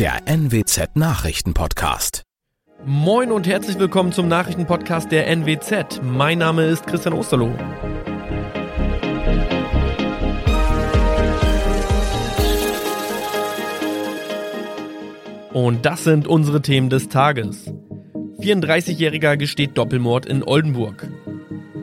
[0.00, 2.22] der NWZ Nachrichtenpodcast.
[2.86, 6.00] Moin und herzlich willkommen zum Nachrichtenpodcast der NWZ.
[6.02, 7.54] Mein Name ist Christian Osterloh.
[15.52, 17.70] Und das sind unsere Themen des Tages.
[18.38, 21.10] 34-Jähriger gesteht Doppelmord in Oldenburg.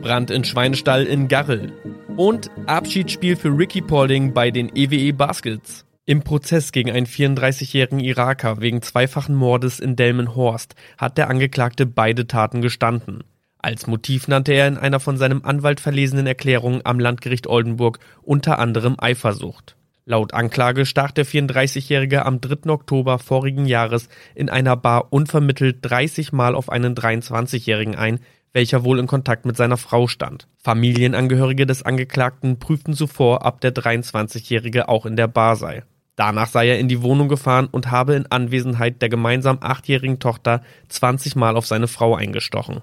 [0.02, 1.72] Brand in Schweinestall in Garrel.
[2.16, 5.84] Und Abschiedsspiel für Ricky Paulding bei den EWE Baskets.
[6.08, 12.26] Im Prozess gegen einen 34-jährigen Iraker wegen zweifachen Mordes in Delmenhorst hat der Angeklagte beide
[12.26, 13.24] Taten gestanden.
[13.58, 18.58] Als Motiv nannte er in einer von seinem Anwalt verlesenen Erklärung am Landgericht Oldenburg unter
[18.58, 19.76] anderem Eifersucht.
[20.06, 22.70] Laut Anklage stach der 34-Jährige am 3.
[22.70, 28.20] Oktober vorigen Jahres in einer Bar unvermittelt 30 Mal auf einen 23-Jährigen ein,
[28.54, 30.48] welcher wohl in Kontakt mit seiner Frau stand.
[30.56, 35.82] Familienangehörige des Angeklagten prüften zuvor, ob der 23-Jährige auch in der Bar sei.
[36.18, 40.62] Danach sei er in die Wohnung gefahren und habe in Anwesenheit der gemeinsam achtjährigen Tochter
[40.88, 42.80] 20 Mal auf seine Frau eingestochen.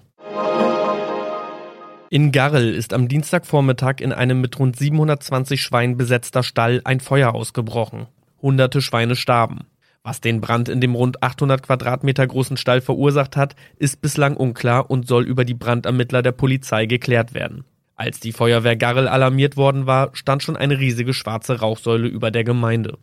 [2.10, 7.36] In Garrel ist am Dienstagvormittag in einem mit rund 720 Schweinen besetzter Stall ein Feuer
[7.36, 8.08] ausgebrochen.
[8.42, 9.66] Hunderte Schweine starben.
[10.02, 14.90] Was den Brand in dem rund 800 Quadratmeter großen Stall verursacht hat, ist bislang unklar
[14.90, 17.66] und soll über die Brandermittler der Polizei geklärt werden.
[17.98, 22.46] Als die Feuerwehr Garrel alarmiert worden war, stand schon eine riesige schwarze Rauchsäule über der
[22.46, 22.98] Gemeinde.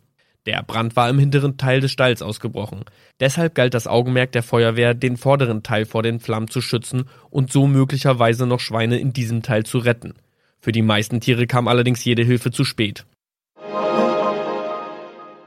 [0.47, 2.85] Der Brand war im hinteren Teil des Stalls ausgebrochen.
[3.21, 7.53] Deshalb galt das Augenmerk der Feuerwehr, den vorderen Teil vor den Flammen zu schützen und
[7.53, 10.15] so möglicherweise noch Schweine in diesem Teil zu retten.
[10.59, 13.07] Für die meisten Tiere kam allerdings jede Hilfe zu spät.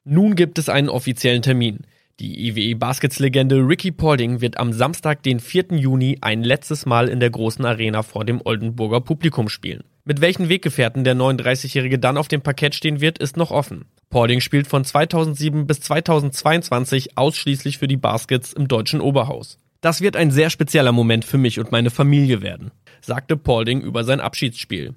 [0.05, 1.79] Nun gibt es einen offiziellen Termin.
[2.21, 5.65] Die IWE Baskets-Legende Ricky Paulding wird am Samstag, den 4.
[5.71, 9.83] Juni, ein letztes Mal in der großen Arena vor dem Oldenburger Publikum spielen.
[10.05, 13.83] Mit welchen Weggefährten der 39-Jährige dann auf dem Parkett stehen wird, ist noch offen.
[14.09, 19.59] Paulding spielt von 2007 bis 2022 ausschließlich für die Baskets im deutschen Oberhaus.
[19.81, 22.71] Das wird ein sehr spezieller Moment für mich und meine Familie werden,
[23.01, 24.95] sagte Paulding über sein Abschiedsspiel.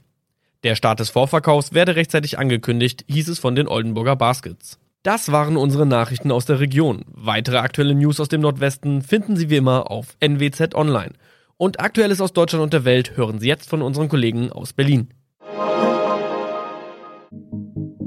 [0.62, 4.78] Der Start des Vorverkaufs werde rechtzeitig angekündigt, hieß es von den Oldenburger Baskets.
[5.04, 7.04] Das waren unsere Nachrichten aus der Region.
[7.06, 11.12] Weitere aktuelle News aus dem Nordwesten finden Sie wie immer auf NWZ Online.
[11.56, 15.08] Und Aktuelles aus Deutschland und der Welt hören Sie jetzt von unseren Kollegen aus Berlin.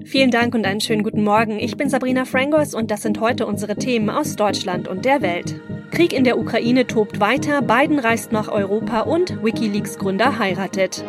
[0.03, 1.59] Vielen Dank und einen schönen guten Morgen.
[1.59, 5.61] Ich bin Sabrina Frangos und das sind heute unsere Themen aus Deutschland und der Welt.
[5.91, 11.05] Krieg in der Ukraine tobt weiter, Biden reist nach Europa und Wikileaks Gründer heiratet.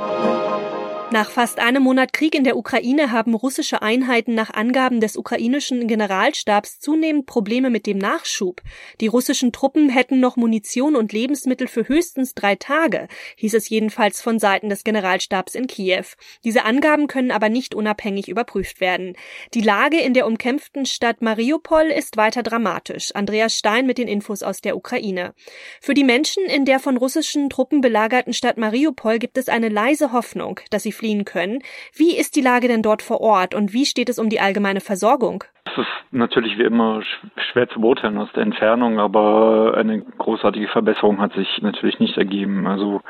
[1.13, 5.87] Nach fast einem Monat Krieg in der Ukraine haben russische Einheiten nach Angaben des ukrainischen
[5.87, 8.63] Generalstabs zunehmend Probleme mit dem Nachschub.
[8.99, 14.23] Die russischen Truppen hätten noch Munition und Lebensmittel für höchstens drei Tage, hieß es jedenfalls
[14.23, 16.07] von Seiten des Generalstabs in Kiew.
[16.45, 19.15] Diese Angaben können aber nicht unabhängig überprüft werden.
[19.53, 23.15] Die Lage in der umkämpften Stadt Mariupol ist weiter dramatisch.
[23.15, 25.35] Andreas Stein mit den Infos aus der Ukraine.
[25.83, 30.13] Für die Menschen in der von russischen Truppen belagerten Stadt Mariupol gibt es eine leise
[30.13, 31.59] Hoffnung, dass sie fliehen können.
[31.95, 34.81] Wie ist die Lage denn dort vor Ort und wie steht es um die allgemeine
[34.81, 35.43] Versorgung?
[35.65, 37.03] Es ist natürlich wie immer
[37.51, 42.69] schwer zu beurteilen aus der Entfernung, aber eine großartige Verbesserung hat sich natürlich nicht ergeben.
[42.69, 43.01] Also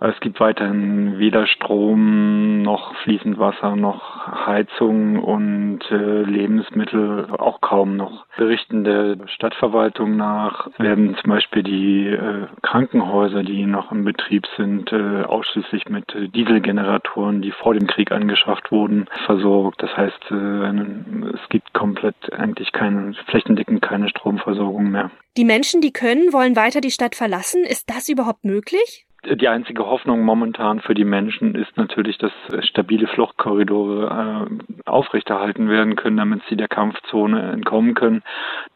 [0.00, 7.96] es gibt weiterhin weder Strom noch fließend Wasser noch Heizung und äh, Lebensmittel auch kaum
[7.96, 8.26] noch.
[8.36, 14.92] Berichten der Stadtverwaltung nach werden zum Beispiel die äh, Krankenhäuser, die noch im Betrieb sind,
[14.92, 16.04] äh, ausschließlich mit
[16.34, 19.82] Dieselgeneratoren, die vor dem Krieg angeschafft wurden, versorgt.
[19.82, 25.10] Das heißt, äh, es gibt komplett eigentlich keine, flächendeckend keine Stromversorgung mehr.
[25.36, 27.64] Die Menschen, die können, wollen weiter die Stadt verlassen.
[27.64, 29.07] Ist das überhaupt möglich?
[29.24, 35.96] Die einzige Hoffnung momentan für die Menschen ist natürlich, dass stabile Fluchtkorridore äh, aufrechterhalten werden
[35.96, 38.22] können, damit sie der Kampfzone entkommen können,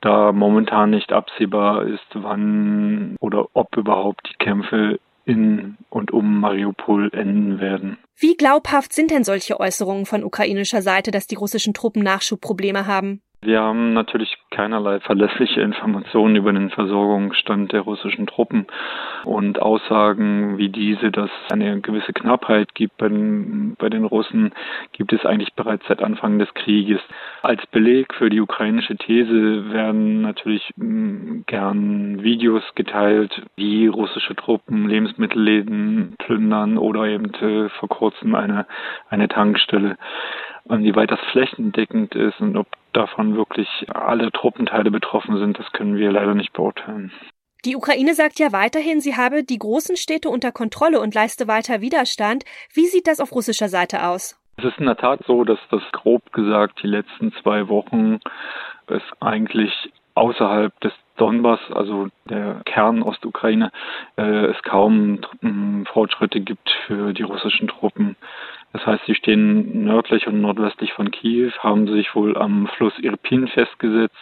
[0.01, 7.11] da momentan nicht absehbar ist, wann oder ob überhaupt die Kämpfe in und um Mariupol
[7.13, 7.99] enden werden.
[8.17, 13.23] Wie glaubhaft sind denn solche Äußerungen von ukrainischer Seite, dass die russischen Truppen Nachschubprobleme haben?
[13.45, 18.69] Wir haben natürlich keinerlei verlässliche Informationen über den Versorgungsstand der russischen Truppen
[19.25, 24.53] und Aussagen wie diese, dass es eine gewisse Knappheit gibt bei den, bei den Russen,
[24.93, 27.01] gibt es eigentlich bereits seit Anfang des Krieges.
[27.43, 34.89] Als Beleg für die ukrainische These werden natürlich mm, gern Videos geteilt, wie russische Truppen
[34.89, 38.67] Lebensmittelläden plündern oder eben äh, vor kurzem eine,
[39.11, 39.97] eine Tankstelle.
[40.65, 46.13] Weit das flächendeckend ist und ob davon wirklich alle Truppenteile betroffen sind, das können wir
[46.13, 47.13] leider nicht beurteilen.
[47.65, 51.81] Die Ukraine sagt ja weiterhin, sie habe die großen Städte unter Kontrolle und leiste weiter
[51.81, 52.45] Widerstand.
[52.75, 54.37] Wie sieht das auf russischer Seite aus?
[54.57, 58.19] Es ist in der Tat so, dass das grob gesagt die letzten zwei Wochen
[58.89, 59.73] es eigentlich
[60.15, 63.71] außerhalb des Donbass, also der Kern Ostukraine,
[64.17, 68.17] äh, es kaum äh, Fortschritte gibt für die russischen Truppen.
[68.73, 73.49] Das heißt, sie stehen nördlich und nordwestlich von Kiew, haben sich wohl am Fluss Irpin
[73.49, 74.17] festgesetzt.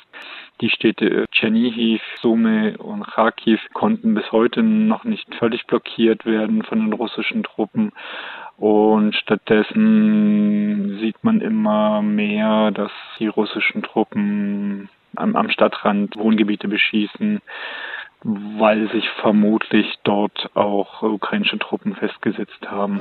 [0.61, 6.81] Die Städte Tschernihiv, Sumy und Kharkiv konnten bis heute noch nicht völlig blockiert werden von
[6.81, 7.93] den russischen Truppen.
[8.59, 17.41] Und stattdessen sieht man immer mehr, dass die russischen Truppen am, am Stadtrand Wohngebiete beschießen,
[18.23, 23.01] weil sich vermutlich dort auch ukrainische Truppen festgesetzt haben.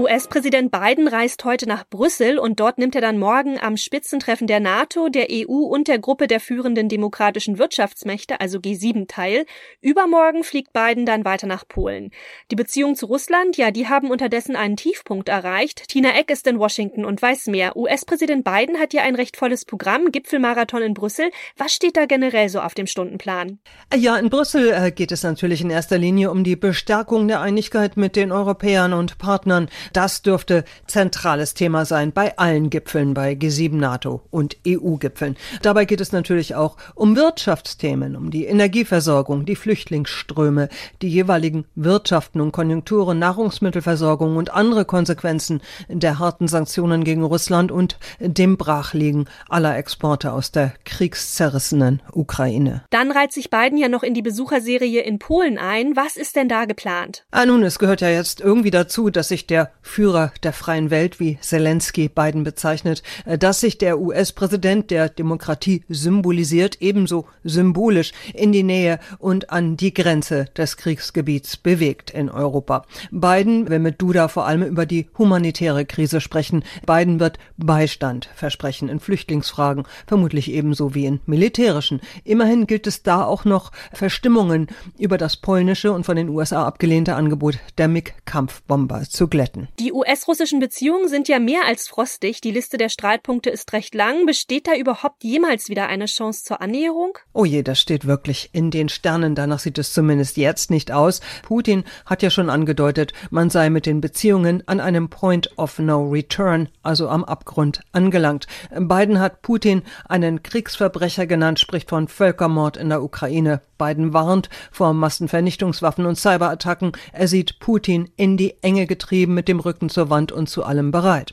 [0.00, 4.58] US-Präsident Biden reist heute nach Brüssel und dort nimmt er dann morgen am Spitzentreffen der
[4.58, 9.44] NATO, der EU und der Gruppe der führenden demokratischen Wirtschaftsmächte, also G7, teil.
[9.82, 12.12] Übermorgen fliegt Biden dann weiter nach Polen.
[12.50, 15.88] Die Beziehungen zu Russland, ja, die haben unterdessen einen Tiefpunkt erreicht.
[15.88, 17.76] Tina Eck ist in Washington und weiß mehr.
[17.76, 21.30] US-Präsident Biden hat ja ein recht volles Programm, Gipfelmarathon in Brüssel.
[21.58, 23.58] Was steht da generell so auf dem Stundenplan?
[23.94, 27.98] Ja, in Brüssel äh, geht es natürlich in erster Linie um die Bestärkung der Einigkeit
[27.98, 29.68] mit den Europäern und Partnern.
[29.92, 35.36] Das dürfte zentrales Thema sein bei allen Gipfeln, bei G7 NATO und EU-Gipfeln.
[35.62, 40.68] Dabei geht es natürlich auch um Wirtschaftsthemen, um die Energieversorgung, die Flüchtlingsströme,
[41.02, 47.98] die jeweiligen Wirtschaften und Konjunkturen, Nahrungsmittelversorgung und andere Konsequenzen der harten Sanktionen gegen Russland und
[48.20, 52.84] dem Brachliegen aller Exporte aus der kriegszerrissenen Ukraine.
[52.90, 55.96] Dann reiht sich Biden ja noch in die Besucherserie in Polen ein.
[55.96, 57.24] Was ist denn da geplant?
[57.30, 61.20] Ah, nun, es gehört ja jetzt irgendwie dazu, dass sich der Führer der freien Welt,
[61.20, 68.52] wie Zelensky Biden bezeichnet, äh, dass sich der US-Präsident der Demokratie symbolisiert, ebenso symbolisch in
[68.52, 72.84] die Nähe und an die Grenze des Kriegsgebiets bewegt in Europa.
[73.10, 76.62] Biden will mit Duda vor allem über die humanitäre Krise sprechen.
[76.86, 82.00] Biden wird Beistand versprechen in Flüchtlingsfragen, vermutlich ebenso wie in militärischen.
[82.24, 84.68] Immerhin gilt es da auch noch Verstimmungen
[84.98, 89.68] über das polnische und von den USA abgelehnte Angebot der MiG-Kampfbomber zu glätten.
[89.78, 92.42] Die US-russischen Beziehungen sind ja mehr als frostig.
[92.42, 94.26] Die Liste der Streitpunkte ist recht lang.
[94.26, 97.16] Besteht da überhaupt jemals wieder eine Chance zur Annäherung?
[97.32, 99.34] Oh je, das steht wirklich in den Sternen.
[99.34, 101.20] Danach sieht es zumindest jetzt nicht aus.
[101.42, 106.02] Putin hat ja schon angedeutet, man sei mit den Beziehungen an einem Point of No
[106.02, 108.46] Return, also am Abgrund, angelangt.
[108.76, 113.62] Biden hat Putin einen Kriegsverbrecher genannt, spricht von Völkermord in der Ukraine.
[113.78, 116.92] Biden warnt vor Massenvernichtungswaffen und Cyberattacken.
[117.12, 120.90] Er sieht Putin in die Enge getrieben mit dem Rücken zur Wand und zu allem
[120.90, 121.32] bereit.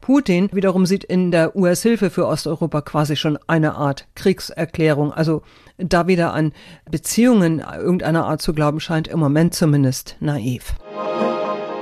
[0.00, 5.12] Putin wiederum sieht in der US-Hilfe für Osteuropa quasi schon eine Art Kriegserklärung.
[5.12, 5.42] Also
[5.78, 6.52] da wieder an
[6.90, 10.74] Beziehungen irgendeiner Art zu glauben scheint im Moment zumindest naiv.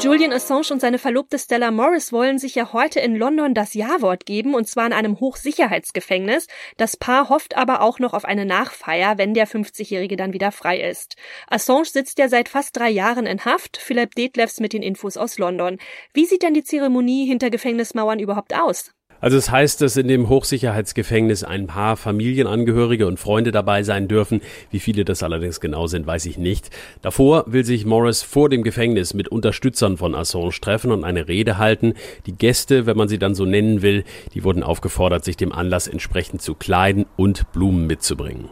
[0.03, 4.25] Julian Assange und seine Verlobte Stella Morris wollen sich ja heute in London das Ja-Wort
[4.25, 6.47] geben, und zwar in einem Hochsicherheitsgefängnis.
[6.79, 10.81] Das Paar hofft aber auch noch auf eine Nachfeier, wenn der 50-Jährige dann wieder frei
[10.81, 11.17] ist.
[11.49, 13.77] Assange sitzt ja seit fast drei Jahren in Haft.
[13.77, 15.79] Philipp Detlefs mit den Infos aus London.
[16.15, 18.95] Wie sieht denn die Zeremonie hinter Gefängnismauern überhaupt aus?
[19.21, 24.41] Also es heißt, dass in dem Hochsicherheitsgefängnis ein paar Familienangehörige und Freunde dabei sein dürfen.
[24.71, 26.71] Wie viele das allerdings genau sind, weiß ich nicht.
[27.03, 31.59] Davor will sich Morris vor dem Gefängnis mit Unterstützern von Assange treffen und eine Rede
[31.59, 31.95] halten.
[32.27, 35.87] Die Gäste, wenn man sie dann so nennen will, die wurden aufgefordert, sich dem Anlass
[35.87, 38.49] entsprechend zu kleiden und Blumen mitzubringen.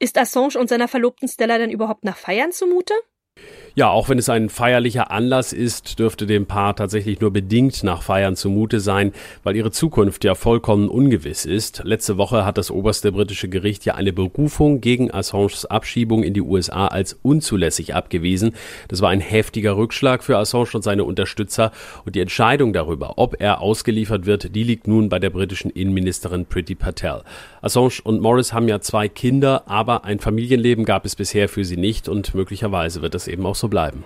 [0.00, 2.94] Ist Assange und seiner Verlobten Stella denn überhaupt nach Feiern zumute?
[3.78, 8.02] Ja, auch wenn es ein feierlicher Anlass ist, dürfte dem Paar tatsächlich nur bedingt nach
[8.02, 9.12] Feiern zumute sein,
[9.44, 11.82] weil ihre Zukunft ja vollkommen ungewiss ist.
[11.84, 16.40] Letzte Woche hat das oberste britische Gericht ja eine Berufung gegen Assanges Abschiebung in die
[16.40, 18.50] USA als unzulässig abgewiesen.
[18.88, 21.70] Das war ein heftiger Rückschlag für Assange und seine Unterstützer
[22.04, 26.46] und die Entscheidung darüber, ob er ausgeliefert wird, die liegt nun bei der britischen Innenministerin
[26.46, 27.22] Priti Patel.
[27.62, 31.76] Assange und Morris haben ja zwei Kinder, aber ein Familienleben gab es bisher für sie
[31.76, 34.04] nicht und möglicherweise wird das eben auch so bleiben.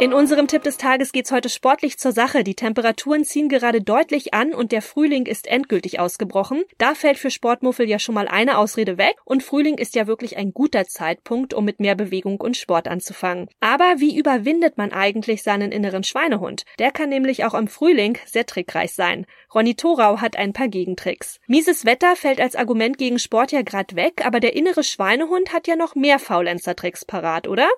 [0.00, 2.42] In unserem Tipp des Tages geht's heute sportlich zur Sache.
[2.42, 6.64] Die Temperaturen ziehen gerade deutlich an und der Frühling ist endgültig ausgebrochen.
[6.78, 10.36] Da fällt für Sportmuffel ja schon mal eine Ausrede weg und Frühling ist ja wirklich
[10.36, 13.48] ein guter Zeitpunkt, um mit mehr Bewegung und Sport anzufangen.
[13.60, 16.64] Aber wie überwindet man eigentlich seinen inneren Schweinehund?
[16.80, 19.26] Der kann nämlich auch im Frühling sehr trickreich sein.
[19.54, 21.38] Ronny Thorau hat ein paar Gegentricks.
[21.46, 25.68] Mieses Wetter fällt als Argument gegen Sport ja grad weg, aber der innere Schweinehund hat
[25.68, 27.68] ja noch mehr Faulenzer-Tricks parat, oder?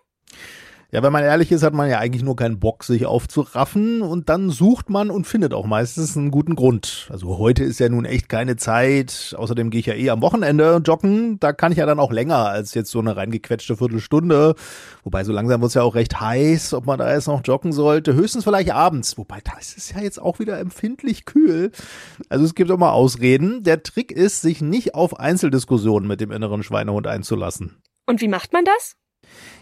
[0.93, 4.29] Ja, wenn man ehrlich ist, hat man ja eigentlich nur keinen Bock, sich aufzuraffen und
[4.29, 7.09] dann sucht man und findet auch meistens einen guten Grund.
[7.11, 9.35] Also heute ist ja nun echt keine Zeit.
[9.37, 11.41] Außerdem gehe ich ja eh am Wochenende joggen.
[11.41, 14.55] Da kann ich ja dann auch länger als jetzt so eine reingequetschte Viertelstunde.
[15.03, 17.73] Wobei so langsam wird es ja auch recht heiß, ob man da jetzt noch joggen
[17.73, 18.15] sollte.
[18.15, 19.19] Höchstens vielleicht abends.
[19.19, 21.73] Wobei das ist ja jetzt auch wieder empfindlich kühl.
[22.29, 23.65] Also es gibt auch mal Ausreden.
[23.65, 27.83] Der Trick ist, sich nicht auf Einzeldiskussionen mit dem inneren Schweinehund einzulassen.
[28.07, 28.95] Und wie macht man das?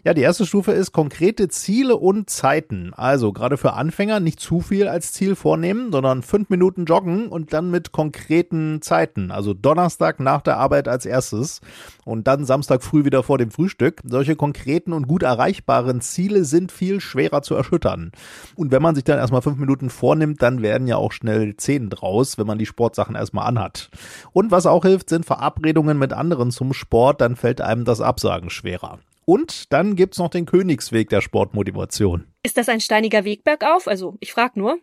[0.04, 2.92] Ja, die erste Stufe ist konkrete Ziele und Zeiten.
[2.94, 7.54] Also gerade für Anfänger nicht zu viel als Ziel vornehmen, sondern fünf Minuten joggen und
[7.54, 9.30] dann mit konkreten Zeiten.
[9.30, 11.62] Also Donnerstag nach der Arbeit als erstes
[12.04, 14.02] und dann Samstag früh wieder vor dem Frühstück.
[14.04, 18.12] Solche konkreten und gut erreichbaren Ziele sind viel schwerer zu erschüttern.
[18.56, 21.88] Und wenn man sich dann erstmal fünf Minuten vornimmt, dann werden ja auch schnell zehn
[21.88, 23.88] draus, wenn man die Sportsachen erstmal anhat.
[24.32, 28.50] Und was auch hilft, sind Verabredungen mit anderen zum Sport, dann fällt einem das Absagen
[28.50, 28.98] schwerer.
[29.24, 32.26] Und dann gibt's noch den Königsweg der Sportmotivation.
[32.42, 33.88] Ist das ein steiniger Weg bergauf?
[33.88, 34.78] Also, ich frag nur.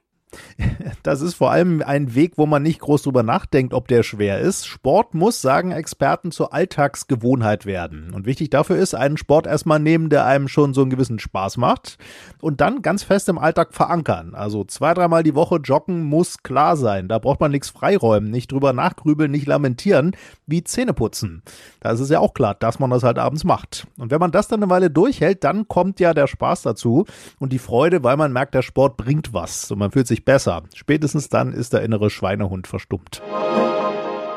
[1.04, 4.40] Das ist vor allem ein Weg, wo man nicht groß drüber nachdenkt, ob der schwer
[4.40, 4.68] ist.
[4.68, 8.14] Sport muss, sagen Experten, zur Alltagsgewohnheit werden.
[8.14, 11.58] Und wichtig dafür ist, einen Sport erstmal nehmen, der einem schon so einen gewissen Spaß
[11.58, 11.98] macht
[12.40, 14.36] und dann ganz fest im Alltag verankern.
[14.36, 17.08] Also zwei, dreimal die Woche joggen muss klar sein.
[17.08, 21.42] Da braucht man nichts freiräumen, nicht drüber nachgrübeln, nicht lamentieren, wie Zähne putzen.
[21.80, 23.88] Da ist es ja auch klar, dass man das halt abends macht.
[23.98, 27.06] Und wenn man das dann eine Weile durchhält, dann kommt ja der Spaß dazu
[27.40, 30.64] und die Freude, weil man merkt, der Sport bringt was und man fühlt sich besser.
[30.76, 33.22] Spätestens dann ist der innere Schweinehund verstummt.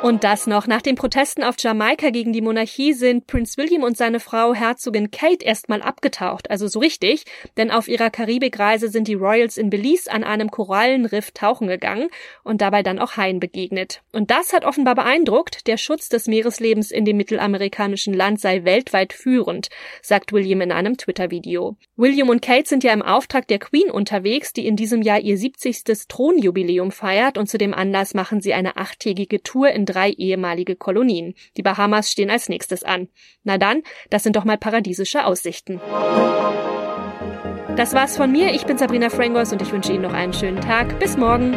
[0.04, 0.66] Und das noch.
[0.66, 5.10] Nach den Protesten auf Jamaika gegen die Monarchie sind Prince William und seine Frau Herzogin
[5.10, 6.50] Kate erstmal abgetaucht.
[6.50, 7.24] Also so richtig.
[7.56, 12.10] Denn auf ihrer Karibikreise sind die Royals in Belize an einem Korallenriff tauchen gegangen
[12.42, 14.02] und dabei dann auch Haien begegnet.
[14.12, 15.66] Und das hat offenbar beeindruckt.
[15.68, 19.70] Der Schutz des Meereslebens in dem mittelamerikanischen Land sei weltweit führend,
[20.02, 21.78] sagt William in einem Twitter-Video.
[21.96, 25.38] William und Kate sind ja im Auftrag der Queen unterwegs, die in diesem Jahr ihr
[25.38, 26.08] 70.
[26.08, 31.34] Thronjubiläum feiert und zu dem Anlass machen sie eine achttägige Tour in drei ehemalige Kolonien.
[31.56, 33.08] Die Bahamas stehen als nächstes an.
[33.44, 35.80] Na dann, das sind doch mal paradiesische Aussichten.
[37.76, 38.52] Das war's von mir.
[38.52, 40.98] Ich bin Sabrina Frangos und ich wünsche Ihnen noch einen schönen Tag.
[41.00, 41.54] Bis morgen.